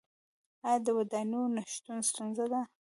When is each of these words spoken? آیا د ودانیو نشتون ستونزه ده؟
آیا 0.67 0.79
د 0.85 0.87
ودانیو 0.97 1.43
نشتون 1.55 1.97
ستونزه 2.09 2.45
ده؟ 2.51 2.61